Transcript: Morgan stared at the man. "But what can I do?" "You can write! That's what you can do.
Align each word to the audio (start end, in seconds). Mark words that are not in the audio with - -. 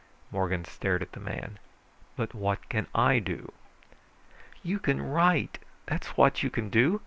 Morgan 0.31 0.65
stared 0.65 1.03
at 1.03 1.11
the 1.11 1.19
man. 1.19 1.59
"But 2.15 2.33
what 2.33 2.69
can 2.69 2.87
I 2.95 3.19
do?" 3.19 3.51
"You 4.63 4.79
can 4.79 4.99
write! 4.99 5.59
That's 5.85 6.17
what 6.17 6.41
you 6.41 6.49
can 6.49 6.71
do. 6.71 6.99